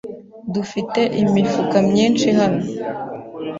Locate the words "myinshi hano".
1.89-2.61